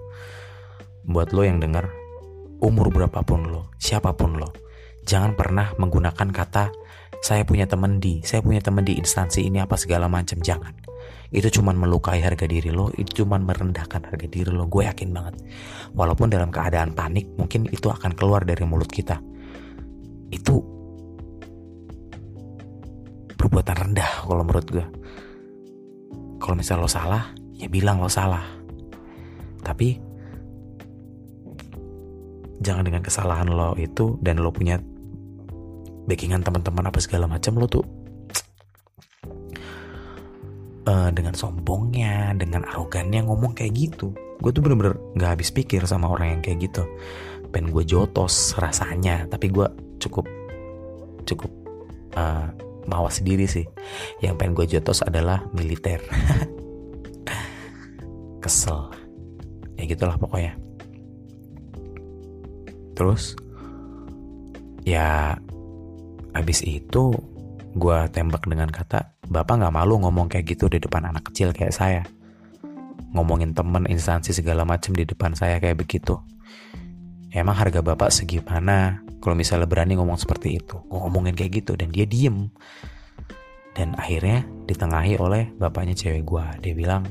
[1.06, 1.88] Buat lo yang denger
[2.60, 4.52] umur berapapun lo siapa pun lo
[5.08, 6.68] jangan pernah menggunakan kata
[7.20, 10.40] saya punya teman di saya punya teman di instansi ini apa segala macam.
[10.40, 10.72] Jangan.
[11.28, 14.64] Itu cuman melukai harga diri lo itu cuman merendahkan harga diri lo.
[14.72, 15.36] Gue yakin banget.
[15.92, 19.20] Walaupun dalam keadaan panik mungkin itu akan keluar dari mulut kita.
[20.32, 20.64] Itu
[23.36, 24.86] perbuatan rendah kalau menurut gue.
[26.40, 28.42] Kalau misal lo salah ya bilang lo salah.
[29.60, 30.00] Tapi
[32.64, 34.80] jangan dengan kesalahan lo itu dan lo punya
[36.08, 37.84] backingan teman-teman apa segala macam lo tuh
[40.88, 44.12] uh, dengan sombongnya dengan arogannya ngomong kayak gitu.
[44.40, 46.82] Gue tuh bener-bener nggak habis pikir sama orang yang kayak gitu.
[47.52, 49.66] Pengen gue jotos rasanya tapi gue
[50.00, 50.24] cukup
[51.28, 51.50] cukup
[52.16, 52.48] uh,
[52.88, 53.68] mawas sendiri sih.
[54.24, 56.00] Yang pengen gue jotos adalah militer
[58.50, 58.90] kesel.
[59.78, 60.58] Ya gitulah pokoknya.
[62.98, 63.38] Terus
[64.82, 65.38] ya
[66.34, 67.14] abis itu
[67.78, 71.70] gue tembak dengan kata bapak nggak malu ngomong kayak gitu di depan anak kecil kayak
[71.70, 72.02] saya.
[73.14, 76.18] Ngomongin temen instansi segala macem di depan saya kayak begitu.
[77.30, 80.82] Emang harga bapak segimana kalau misalnya berani ngomong seperti itu?
[80.90, 82.50] Ngomongin kayak gitu dan dia diem.
[83.70, 87.06] Dan akhirnya ditengahi oleh bapaknya cewek gue dia bilang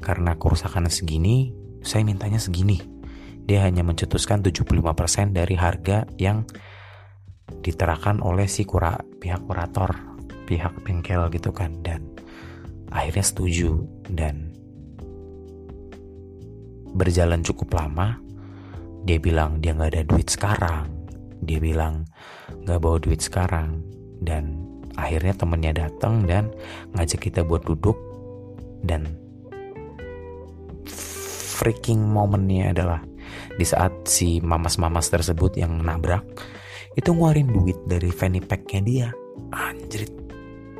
[0.00, 1.52] karena kerusakan segini,
[1.84, 2.80] saya mintanya segini.
[3.44, 6.48] Dia hanya mencetuskan 75% dari harga yang
[7.60, 9.92] diterakan oleh si kura, pihak kurator,
[10.48, 11.76] pihak bengkel gitu kan.
[11.84, 12.08] Dan
[12.88, 14.56] akhirnya setuju dan
[16.96, 18.16] berjalan cukup lama.
[19.04, 20.86] Dia bilang dia nggak ada duit sekarang.
[21.44, 22.08] Dia bilang
[22.64, 23.82] nggak bawa duit sekarang.
[24.20, 26.52] Dan akhirnya temennya datang dan
[26.94, 27.96] ngajak kita buat duduk
[28.84, 29.19] dan
[31.60, 33.04] freaking momennya adalah
[33.52, 36.24] di saat si mamas-mamas tersebut yang nabrak
[36.96, 39.08] itu ngeluarin duit dari fanny packnya dia.
[39.52, 40.10] Anjrit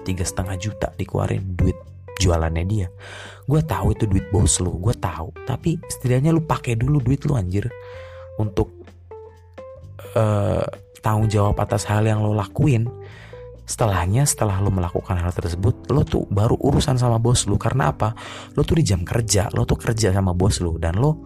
[0.08, 1.76] tiga setengah juta dikeluarin duit
[2.16, 2.88] jualannya dia.
[3.44, 5.30] Gue tahu itu duit bos lu gue tahu.
[5.44, 7.68] Tapi setidaknya lu pakai dulu duit lu anjir
[8.40, 8.72] untuk
[10.16, 10.64] uh,
[11.04, 12.88] tanggung jawab atas hal yang lo lakuin
[13.70, 17.54] setelahnya setelah lo melakukan hal tersebut lo tuh baru urusan sama bos lo.
[17.54, 18.18] Karena apa?
[18.58, 21.22] Lo tuh di jam kerja lo tuh kerja sama bos lo dan lo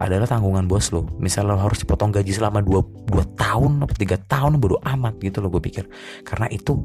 [0.00, 1.04] adalah tanggungan bos lo.
[1.20, 5.44] Misal lo harus dipotong gaji selama 2, 2 tahun atau 3 tahun bodo amat gitu
[5.44, 5.84] lo gue pikir.
[6.24, 6.80] Karena itu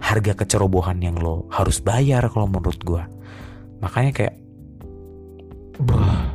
[0.00, 3.02] harga kecerobohan yang lo harus bayar kalau menurut gue
[3.78, 4.34] makanya kayak
[5.78, 6.34] bah,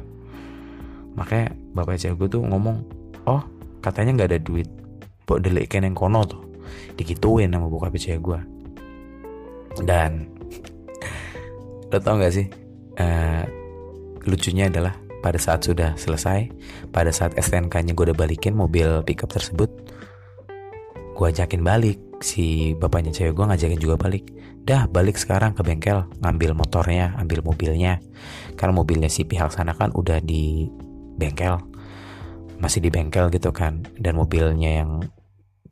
[1.19, 2.88] makanya bapak cewek gue tuh ngomong
[3.27, 3.43] oh
[3.81, 4.69] katanya nggak ada duit.
[5.27, 6.46] Buat delikkan yang kono tuh
[6.95, 8.39] digituin sama bokap cewek gue
[9.86, 10.32] dan
[11.88, 12.47] lo tau gak sih
[12.99, 13.43] uh,
[14.27, 16.49] lucunya adalah pada saat sudah selesai
[16.91, 19.69] pada saat STNK nya gue udah balikin mobil pickup tersebut
[21.17, 21.97] gue ajakin balik.
[22.21, 24.30] Si bapaknya cewek gue ngajakin juga balik.
[24.62, 27.97] Dah balik sekarang ke bengkel ngambil motornya ambil mobilnya.
[28.53, 30.69] Karena mobilnya si pihak sana kan udah di
[31.17, 31.58] bengkel
[32.62, 33.82] masih di bengkel gitu kan.
[33.97, 35.01] Dan mobilnya yang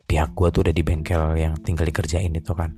[0.05, 2.77] pihak gue tuh udah di bengkel yang tinggal dikerjain itu kan.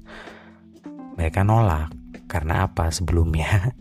[1.19, 1.91] Mereka nolak
[2.31, 3.75] karena apa sebelumnya?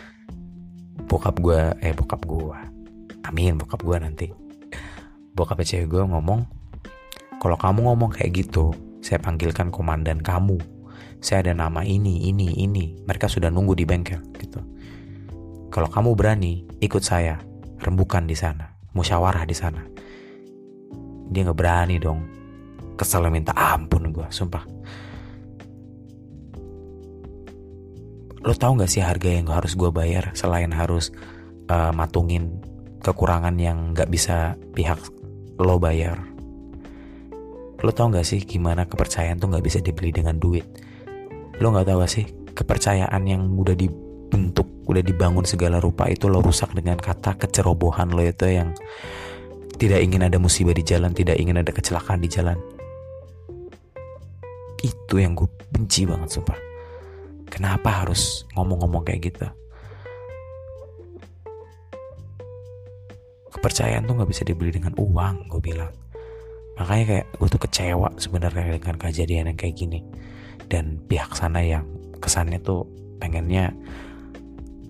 [1.10, 2.54] Bokap gue eh bokap gue
[3.26, 4.26] amin bokap gue nanti.
[5.34, 6.46] Bokap cewek gue ngomong
[7.42, 8.70] kalau kamu ngomong kayak gitu
[9.02, 10.60] saya panggilkan komandan kamu.
[11.18, 12.94] Saya ada nama ini ini ini.
[13.04, 14.62] Mereka sudah nunggu di bengkel gitu.
[15.74, 17.42] Kalau kamu berani ikut saya.
[17.80, 18.76] Rembukan di sana.
[18.92, 19.82] Musyawarah di sana.
[21.30, 22.39] Dia nggak berani dong
[23.00, 24.60] kesel minta ampun gue sumpah.
[28.44, 31.08] Lo tau gak sih harga yang harus gue bayar selain harus
[31.72, 32.60] uh, matungin
[33.00, 35.00] kekurangan yang gak bisa pihak
[35.56, 36.20] lo bayar?
[37.80, 40.68] Lo tau gak sih gimana kepercayaan tuh gak bisa dibeli dengan duit?
[41.56, 46.42] Lo gak tau gak sih kepercayaan yang udah dibentuk udah dibangun segala rupa itu lo
[46.44, 48.74] rusak dengan kata kecerobohan lo itu yang
[49.80, 52.58] tidak ingin ada musibah di jalan, tidak ingin ada kecelakaan di jalan
[54.80, 56.58] itu yang gue benci banget sumpah.
[57.50, 59.46] Kenapa harus ngomong-ngomong kayak gitu?
[63.50, 65.92] Kepercayaan tuh nggak bisa dibeli dengan uang gue bilang.
[66.78, 70.00] Makanya kayak gue tuh kecewa sebenarnya dengan kejadian yang kayak gini.
[70.70, 71.84] Dan pihak sana yang
[72.22, 72.86] kesannya tuh
[73.18, 73.74] pengennya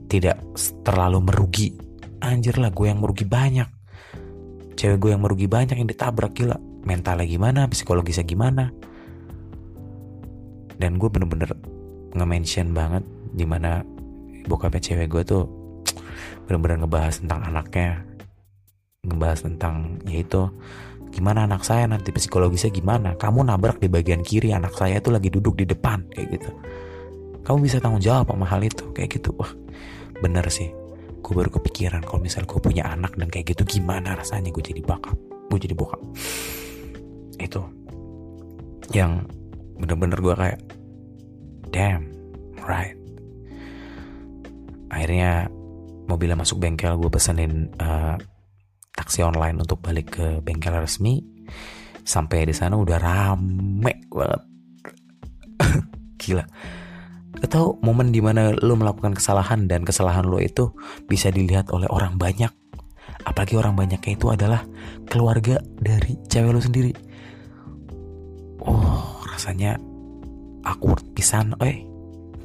[0.06, 0.38] tidak
[0.84, 1.74] terlalu merugi.
[2.20, 3.66] Anjir lah gue yang merugi banyak.
[4.76, 6.60] Cewek gue yang merugi banyak yang ditabrak gila.
[6.84, 8.72] Mentalnya gimana psikologisnya gimana
[10.80, 11.52] dan gue bener-bener
[12.16, 13.04] nge-mention banget
[13.36, 13.84] di mana
[14.48, 15.44] bokapnya cewek gue tuh
[16.48, 18.02] bener-bener ngebahas tentang anaknya
[19.04, 20.48] ngebahas tentang yaitu
[21.10, 25.28] gimana anak saya nanti psikologisnya gimana kamu nabrak di bagian kiri anak saya tuh lagi
[25.28, 26.50] duduk di depan kayak gitu.
[27.40, 29.34] Kamu bisa tanggung jawab sama hal itu kayak gitu.
[29.36, 29.50] Wah
[30.22, 30.70] bener sih.
[31.20, 34.80] Gue baru kepikiran kalau misal gue punya anak dan kayak gitu gimana rasanya gue jadi
[34.80, 35.18] bakap
[35.50, 36.00] gue jadi bokap.
[37.42, 37.66] Itu
[38.94, 39.26] yang
[39.80, 40.58] bener-bener gue kayak
[41.70, 42.10] damn
[42.66, 42.98] right.
[44.90, 45.46] Akhirnya
[46.10, 48.18] mobilnya masuk bengkel gue pesenin uh,
[48.94, 51.22] taksi online untuk balik ke bengkel resmi.
[52.02, 54.42] Sampai di sana udah rame banget.
[56.20, 56.44] Gila.
[57.40, 60.74] Atau momen di mana lo melakukan kesalahan dan kesalahan lo itu
[61.06, 62.50] bisa dilihat oleh orang banyak.
[63.22, 64.66] Apalagi orang banyaknya itu adalah
[65.06, 66.92] keluarga dari cewek lo sendiri.
[68.66, 69.78] Oh rasanya
[70.64, 71.84] awkward pisan eh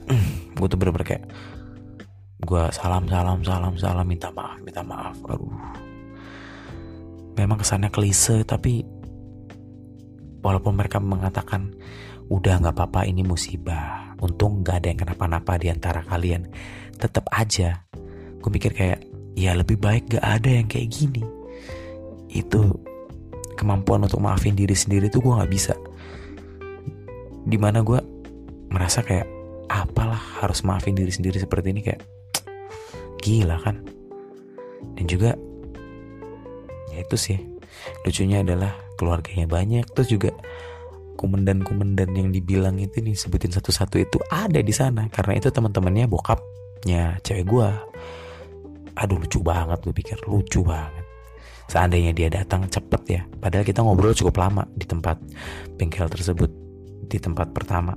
[0.09, 1.25] mm, gue tuh bener-bener kayak
[2.45, 5.17] gue salam salam salam salam minta maaf minta maaf.
[5.25, 5.49] Aduh.
[7.35, 8.85] Memang kesannya klise tapi
[10.45, 11.73] walaupun mereka mengatakan
[12.29, 14.15] udah nggak apa-apa ini musibah.
[14.21, 16.47] Untung nggak ada yang kenapa-napa di antara kalian.
[16.95, 17.83] Tetap aja
[18.39, 19.01] gue mikir kayak
[19.33, 21.25] ya lebih baik gak ada yang kayak gini.
[22.29, 22.77] Itu
[23.57, 25.73] kemampuan untuk maafin diri sendiri tuh gue nggak bisa
[27.45, 28.01] di mana gue
[28.73, 29.29] merasa kayak
[29.69, 32.01] apalah harus maafin diri sendiri seperti ini kayak
[33.21, 33.85] gila kan?
[34.97, 35.37] Dan juga
[36.89, 37.37] ya itu sih
[38.01, 40.33] lucunya adalah keluarganya banyak terus juga
[41.15, 45.07] komandan-komandan yang dibilang itu nih sebutin satu-satu itu ada di sana.
[45.13, 47.69] Karena itu teman-temannya bokapnya cewek gue
[48.95, 51.05] aduh lucu banget gue pikir lucu banget.
[51.65, 53.21] Seandainya dia datang cepet ya.
[53.41, 55.17] Padahal kita ngobrol cukup lama di tempat
[55.77, 56.64] bengkel tersebut
[57.05, 57.93] di tempat pertama.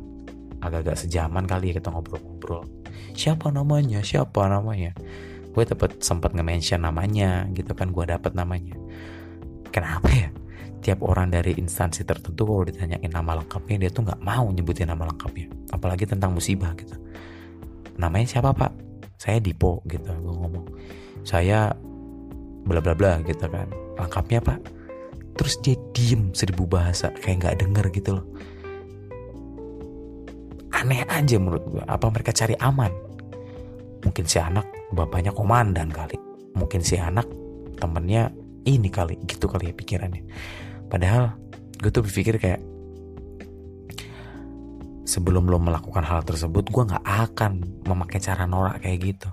[0.58, 2.66] Agak-agak sejaman kali ya kita ngobrol-ngobrol.
[3.14, 4.02] Siapa namanya?
[4.02, 4.94] Siapa namanya?
[5.54, 8.74] Gue tempat sempat nge-mention namanya gitu kan gue dapet namanya.
[9.70, 10.30] Kenapa ya?
[10.78, 15.10] Tiap orang dari instansi tertentu kalau ditanyain nama lengkapnya dia tuh nggak mau nyebutin nama
[15.10, 15.50] lengkapnya.
[15.74, 16.94] Apalagi tentang musibah gitu.
[17.98, 18.72] Namanya siapa pak?
[19.18, 20.66] Saya Dipo gitu gue ngomong.
[21.26, 21.74] Saya
[22.66, 23.66] bla bla bla gitu kan.
[23.98, 24.58] Lengkapnya pak.
[25.38, 28.26] Terus dia diem seribu bahasa kayak nggak denger gitu loh
[30.78, 32.92] aneh aja menurut gue apa mereka cari aman?
[34.06, 36.14] Mungkin si anak bapaknya komandan kali.
[36.54, 37.26] Mungkin si anak
[37.78, 38.30] temennya
[38.62, 40.22] ini kali gitu kali ya pikirannya.
[40.86, 41.34] Padahal
[41.78, 42.62] gue tuh berpikir kayak
[45.08, 49.28] sebelum lo melakukan hal tersebut gue nggak akan memakai cara norak kayak gitu.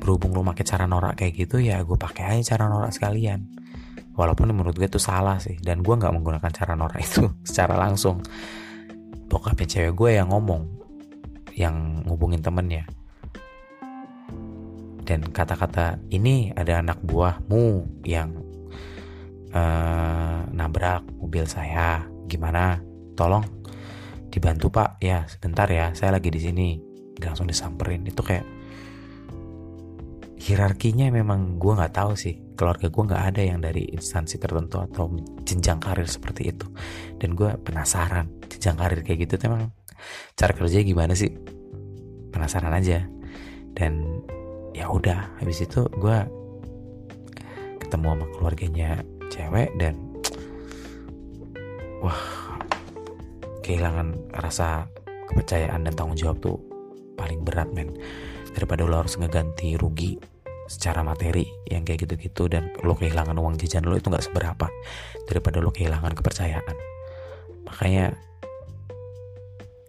[0.00, 3.46] Berhubung lo pakai cara norak kayak gitu ya gue pakai aja cara norak sekalian.
[4.18, 8.24] Walaupun menurut gue itu salah sih dan gue nggak menggunakan cara norak itu secara langsung
[9.30, 10.66] bokapnya cewek gue yang ngomong
[11.54, 12.84] yang ngubungin temennya.
[15.06, 18.34] Dan kata-kata ini ada anak buahmu yang
[19.54, 22.06] uh, nabrak mobil saya.
[22.26, 22.82] Gimana?
[23.14, 23.42] Tolong
[24.30, 24.98] dibantu pak.
[25.02, 26.68] Ya sebentar ya saya lagi di sini.
[27.22, 28.06] Langsung disamperin.
[28.06, 28.59] Itu kayak
[30.40, 32.40] hierarkinya memang gue nggak tahu sih.
[32.56, 35.12] Keluarga gue nggak ada yang dari instansi tertentu atau
[35.44, 36.64] jenjang karir seperti itu.
[37.20, 39.68] Dan gue penasaran jenjang karir kayak gitu emang
[40.32, 41.28] cara kerja gimana sih?
[42.32, 43.04] Penasaran aja.
[43.76, 44.24] Dan
[44.72, 46.16] ya udah habis itu gue
[47.84, 48.90] ketemu sama keluarganya
[49.28, 49.94] cewek dan
[52.04, 52.22] wah
[53.60, 54.88] kehilangan rasa
[55.28, 56.56] kepercayaan dan tanggung jawab tuh
[57.14, 57.92] paling berat men
[58.54, 60.18] daripada lo harus ngeganti rugi
[60.70, 64.70] secara materi yang kayak gitu-gitu dan lo kehilangan uang jajan lo itu nggak seberapa
[65.26, 66.76] daripada lo kehilangan kepercayaan.
[67.66, 68.14] Makanya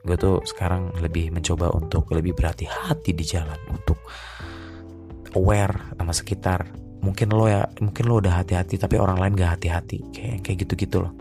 [0.02, 4.02] gue tuh sekarang lebih mencoba untuk lebih berhati-hati di jalan untuk
[5.38, 6.66] aware sama sekitar.
[7.02, 10.02] Mungkin lo ya mungkin lo udah hati-hati tapi orang lain gak hati-hati.
[10.10, 11.14] Kayak kayak gitu-gitu loh.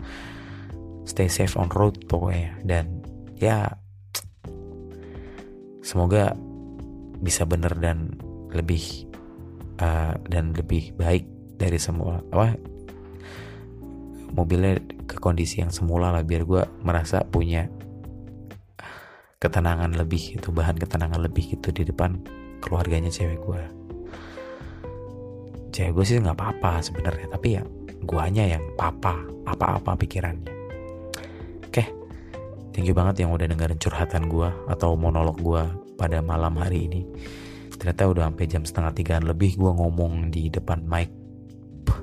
[1.05, 2.57] Stay safe on road pokoknya.
[2.65, 3.05] Dan
[3.37, 3.69] ya
[5.89, 6.33] semoga
[7.21, 8.17] bisa bener dan
[8.51, 9.07] lebih
[9.79, 11.23] uh, dan lebih baik
[11.55, 12.57] dari semua apa
[14.33, 17.69] mobilnya ke kondisi yang semula lah biar gue merasa punya
[19.37, 22.17] ketenangan lebih itu bahan ketenangan lebih gitu di depan
[22.61, 23.61] keluarganya cewek gue
[25.71, 27.63] cewek gue sih nggak apa-apa sebenarnya tapi ya
[28.01, 30.53] guanya yang papa apa-apa pikirannya.
[31.67, 31.83] Oke,
[32.73, 35.63] thank you banget yang udah dengerin curhatan gue atau monolog gue
[36.01, 37.05] pada malam hari ini.
[37.77, 41.13] Ternyata udah sampai jam setengah tigaan lebih gue ngomong di depan mic.
[41.85, 42.01] Puh,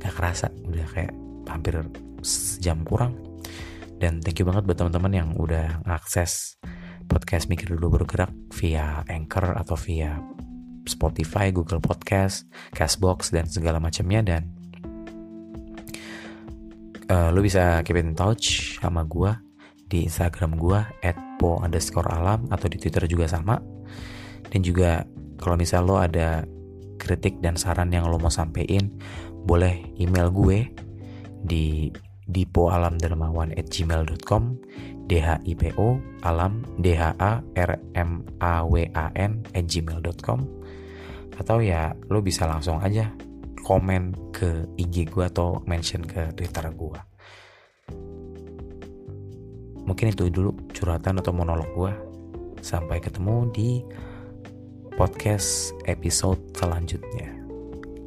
[0.00, 1.12] gak kerasa, udah kayak
[1.52, 1.84] hampir
[2.24, 3.20] sejam kurang.
[4.00, 6.56] Dan thank you banget buat teman-teman yang udah ngakses
[7.04, 10.16] podcast mikir dulu bergerak via Anchor atau via
[10.88, 14.42] Spotify, Google Podcast, Castbox dan segala macamnya dan
[17.10, 19.34] uh, lu bisa keep in touch sama gue
[19.90, 20.80] di Instagram gue
[21.40, 23.56] @po underscore alam atau di Twitter juga sama.
[24.52, 25.08] Dan juga
[25.40, 26.44] kalau misal lo ada
[27.00, 28.92] kritik dan saran yang lo mau sampein
[29.48, 30.68] boleh email gue
[31.40, 31.88] di
[32.30, 34.54] dipoalamdermawan at gmail.com
[35.10, 39.42] d h i p o alam d h a r m a w a n
[39.50, 40.38] gmail.com
[41.40, 43.10] atau ya lo bisa langsung aja
[43.64, 47.09] komen ke IG gue atau mention ke Twitter gue
[49.90, 51.90] mungkin itu dulu curhatan atau monolog gue
[52.62, 53.82] sampai ketemu di
[54.94, 57.34] podcast episode selanjutnya.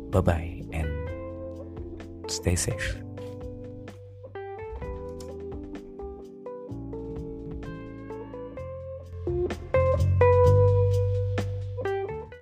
[0.07, 0.87] Bye bye and
[2.31, 3.02] stay safe